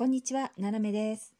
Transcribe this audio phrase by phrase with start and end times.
[0.00, 1.34] こんにちは、ななめです。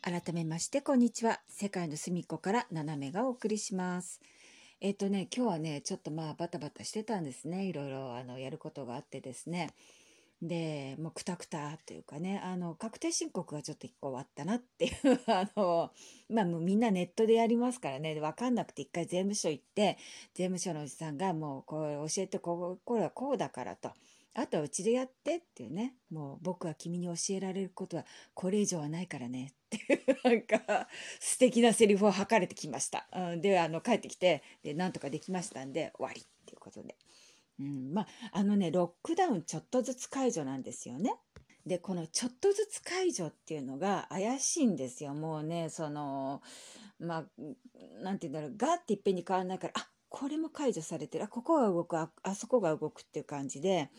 [0.00, 1.42] 改めまして、こんにちは。
[1.48, 4.22] 世界の隅っこからななめがお送りします。
[4.80, 7.66] えっ、とね、今日はね、ちょっとまあバタバタしてたんですね。
[7.66, 9.68] いろいろあのやることがあってですね。
[10.42, 14.92] で、もうくたくたというかね、あの、確定申告がちょっと一個終わったなっていう、
[15.30, 15.92] あの、
[16.28, 19.98] まあもうみんなネットでやりますからね、わかんなくて一回税務署行って、
[20.34, 23.92] 税務署のおじさんがもうこれ教えて、ここれはこうだからと。
[24.34, 30.88] あとはうちでやってっていうね、もう僕は君に教えられることはこれ以上はないからねっていうなんか
[31.20, 33.06] 素敵なセリフを吐かれてきました。
[33.12, 36.96] うん、で、あの帰ってきて、で、なんとかできましたんで終わりっていうことで。
[37.60, 41.14] うん、まあ、あのね、ロックダウンちょっとずつ解除なんですよね。
[41.66, 45.14] で、このちょっとずつ解除っていうのが怪しいんですよ。
[45.14, 46.42] もうね、その、
[46.98, 47.24] まあ、
[48.02, 53.90] なんて言うんだろう、ガーっていっぺんに変わらないから、あこれも解除されてる、あ、ここが動く、あ、あそこが動くっていう感じで、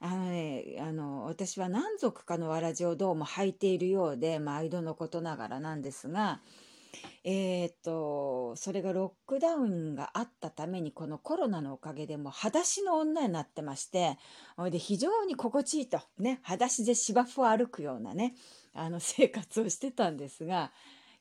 [0.00, 6.40] あのね、あの、私は何足かのわらじをどうも履いているようで、毎度のことながらなんですが、
[7.24, 14.18] えーっと、それがロックダウンがあったために、このコロナのおかげでもう裸足の女になってまして、
[14.70, 18.34] で非常に心地いいと、ね、裸足で芝生を歩くようなね、
[18.74, 20.72] あの生活をしてたんですが、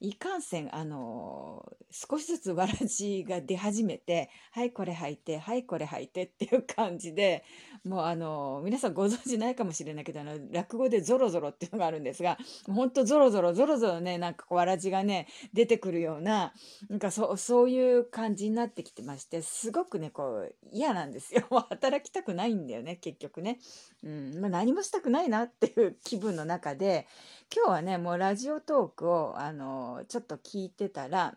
[0.04, 7.44] いかんせん、あの、少しずつわらじが出始めて、 はい、これ履いて、はい、これ履いてっていう感じで、
[7.84, 16.54] もうあの、皆さんご存知ないかもしれないけど、あの、落語でゾロゾロっていうのがあるんですが、ほんとゾロゾロ、ゾロゾロね、なんかこうわらじがね、出てくるような、
[16.90, 21.46] なんかそう、そういう感じになってきてまして、すごくね、こう、嫌なんですよ。
[21.70, 23.60] 働きたくないんだよね、結局ね。
[24.04, 27.06] うん、まあ、何もしたくないなっていう気分の中で、
[27.56, 31.36] 今日はね、もうラジオトークを、あの、ちょっと聞いてたら、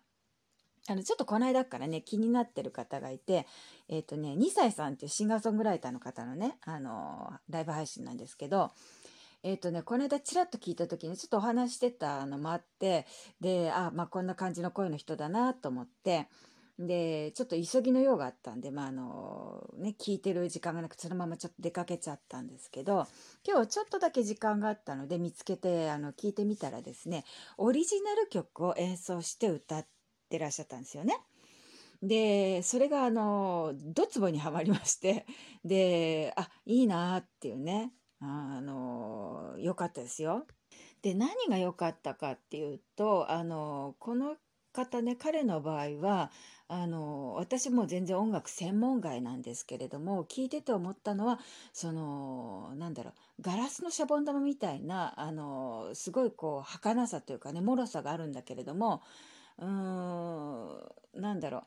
[0.86, 3.46] あの、ちょっとこの間からね、気になってる方がいて、
[3.88, 8.70] えっ、とね、2歳さんっていうシンガーソングライターの方のね、あの、ライブ配信なんですけど、
[9.42, 13.06] えっ、とね、この間ちらっと聞いた時にちょっとお話してたのもあって、
[13.40, 16.28] で、あ、まあこんな感じの声の人だなと思って、
[16.78, 23.06] で、ちょっと急ぎの用があったんで、まああの、ね、聞いてる時間がなく、そのままちょっと出かけちゃったんですけど、
[23.46, 27.24] 今日ちょっとだけ時間があったので見つけて、あの、聞いてみたらですね、
[27.58, 29.86] オリジナル曲を演奏して歌っ
[30.28, 31.16] てらっしゃったんですよね。
[32.02, 35.26] で、それがあの、ドツボにはまりまして、
[35.64, 40.46] で、あ、いいなっていうね、あの、良かったですよ。
[41.02, 44.36] で、何が良かったかっていうと、あの、この
[44.74, 46.30] 方ね、彼の場合は、
[46.68, 51.40] あの、私も全然音楽専門外なんですけれども、聞いてて思ったのは、
[51.72, 59.02] その、なんだろう、ガラスのシャボン玉みたいな、あの、すごいこう、儚さというかね、脆さがあるんだけれども、
[59.58, 61.64] うーん、なんだろう、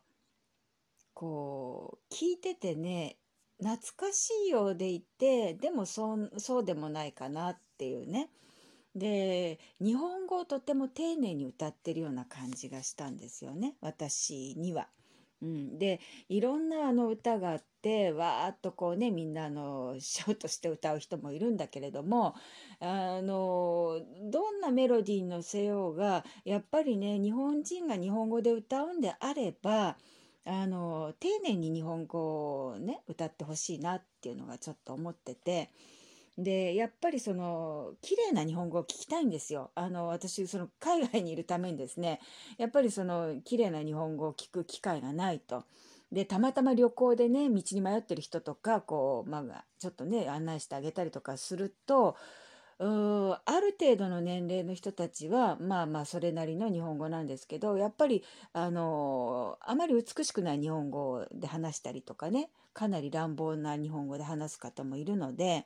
[1.13, 3.17] こう、聞いててね、
[3.59, 8.29] 懐かしいようでいて、でもそう、そうでもないかなっていうね。
[8.97, 14.87] で、日本語をとても丁寧に歌ってるような感じがしたんですよね、私には。
[15.41, 15.99] うん、で、
[16.29, 22.33] いろんなあの歌があって、わーっとこうね、みんなあの、シャウトして歌う人もいるんだけれども、
[22.79, 29.97] あの、どんなメロディーに乗せようが、やっぱりね、日本人が日本語で歌うんであれば、
[30.45, 35.69] あの、丁寧に日本語をね、歌ってほしいなっていうのがちょっと思ってて、
[36.37, 39.71] で、やっぱりその、綺麗な日本語を聞きたいんですよ。
[39.73, 42.19] あの、私、その、海外にいるためにですね、
[42.59, 45.63] やっぱりその、綺麗な日本語を聞く機会がないと。
[46.11, 52.15] で、たまたま旅行でね、道に迷ってる人とか、こう、まあ、ちょっとね、案内してあげたりとかすると、
[52.79, 58.23] う、ある程度の年齢の人たちは、まあまあ、それなりの日本語なんですけど、やっぱり、
[58.53, 65.65] あの、あまり美しくない日本語で話したりとかね、かなり乱暴な日本語で話す方もいるので、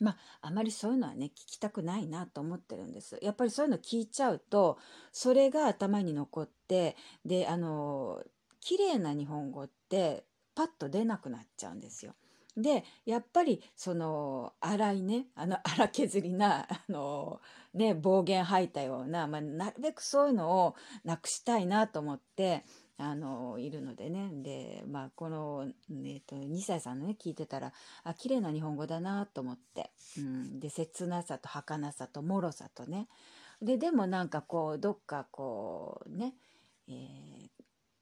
[0.00, 3.18] まあ、あまりそういうのはね、聞きたくないなと思ってるんです。
[3.22, 4.78] やっぱりそういうの聞いちゃうと、
[5.12, 8.22] それが頭に残って、で、あの、
[8.60, 12.14] 綺麗な日本語ってパッと出なくなっちゃうんですよ。
[12.56, 17.40] で、やっぱりその荒いね、あの 荒削りな、あの
[17.72, 20.74] ね、暴言吐いたような、まあ、なるべくそういうのを
[21.04, 22.64] なくしたいなと思って、
[22.98, 24.30] あの、いるのでね。
[24.42, 25.66] で、まあ、この、
[26.04, 27.72] えっと、2歳さんのね、聞いてたら、
[28.04, 29.90] あ、綺麗な日本語だなと思って。
[30.18, 30.60] うん。
[30.60, 33.08] で、切なさと儚さと脆さとね。
[33.62, 36.34] で、でもなんかこう、どっかこう、ね、
[36.88, 37.48] えー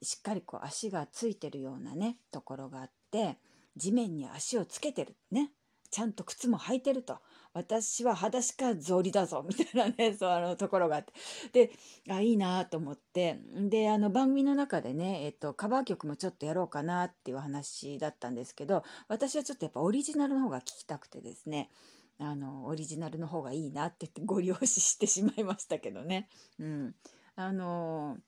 [0.03, 3.39] しっかりこう足がついてるようなね、ところがあって、
[3.77, 5.51] 地面に足をつけてるね。
[5.97, 7.21] ちゃんと靴も履いてると。
[7.55, 9.43] 私は裸足か草履だぞ。
[9.49, 11.05] みたいなね そうあのところがあっ
[11.51, 11.69] て。
[11.69, 11.73] で
[12.11, 13.41] あいいなと思って。
[13.55, 21.71] であの番組の中でね、えっと、カバー曲もちょっとやろうかなっていう話だったんですけど私はちょっとやっぱオリジナルの方が聞きたくてですね。
[22.19, 26.29] あのオリジナルの方がいいなって言ってご利用ししてしまいましたけどね。
[26.59, 26.95] うん、
[27.37, 28.19] あの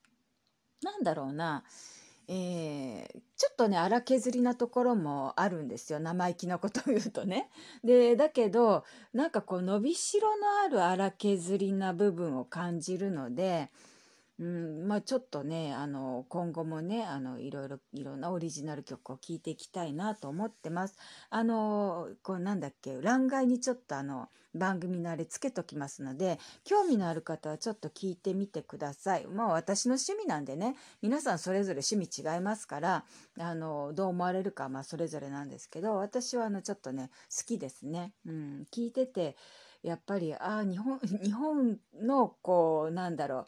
[0.81, 1.63] なんだろうな。
[2.31, 7.49] えー、ちょっとね荒削りなところもあるんですよ生意気なことを言うとね。
[7.83, 8.83] でだけど
[9.13, 13.71] なんかこう伸びしろのある荒削りな部分を感じるので
[14.39, 20.97] うん、まあちょっとね、あの、今後もね、あの、いろいろ、いろんなオリジナル曲を聴いていきたいなと思ってます。
[21.29, 29.27] あの、こうなんだっけ、欄外にちょっとあの、番組のあれつけときますので、興味のある方はちょっと聞いてみてください。
[29.27, 33.03] まあ私の趣味なんでね、皆さんそれぞれ趣味違いますから、
[33.37, 38.13] あの、どう思われるかまあそれぞれなんですけど、私はあの、ちょっとね、好きですね。
[38.25, 39.35] うん、聞いてて、
[39.83, 43.45] やっぱり、ああ、日本、日本の、こう、なんだろう、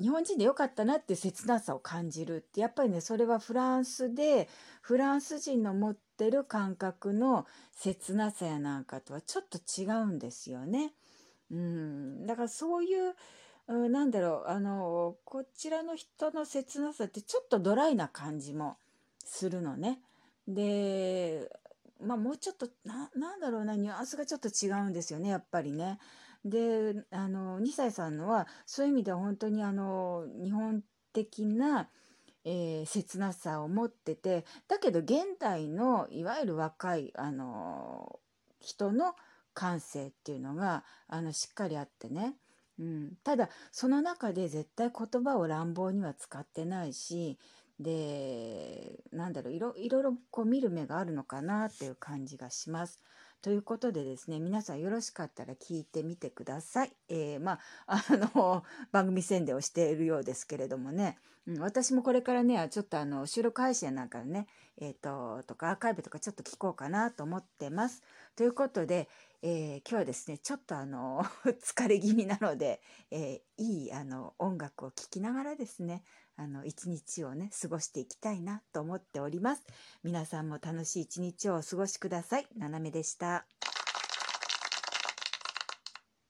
[0.00, 4.48] 日本人でよかったなって切なさを感じるってやっぱりねそれはフランスで
[4.82, 10.92] フランス人の持ってる感覚の切なさやなんかとはちょっと違うんですよね。
[11.50, 13.14] うん、だからそういう、
[13.68, 18.76] うなんだろうあのこちらの人の切なさってちょっとドライな感じも
[19.24, 20.00] するのね。
[20.46, 21.50] で
[22.00, 25.98] まあもうちょっとななんだろうなニュアンスがちょっと違うんですよねやっぱりね。
[26.48, 30.82] であの2歳さんのはそういう意味では本当にあの日本
[31.12, 31.88] 的な、
[32.44, 38.20] えー、切なさを持っててだけど現代のいわゆる若いあの
[38.60, 39.14] 人の
[39.54, 42.34] 感性っていうのがあのしっかりあってね、
[42.78, 47.38] うん、ただその中で絶対言葉を乱暴には使ってないし
[47.80, 53.02] でなんだろういろいろこう見る目があるのかなっていう感じがします。
[53.42, 56.92] ということでですね、皆さんよろしかったら聞いてみてください。
[57.08, 64.48] えー、まあ、 あの、番組宣伝をしているようですけれどもね、うん、私もこれからね、ちょっとあの、収録配信なんかね、
[64.78, 68.02] えっ、ー、と、とかアーカイブとかちょっと聞こうかなと思ってます。
[68.34, 69.08] ということで、
[69.42, 71.22] えー、今日はですね、ちょっとあの、
[71.62, 72.80] 疲れ気味なので、
[73.10, 76.02] えいいあの、音楽を聴きながらですね、
[76.36, 79.62] あの、一日をね、過ごしていきたいなと思っております。
[80.02, 82.46] 皆さんも楽しい一日をお過ごしください。
[82.56, 83.46] 斜めでした。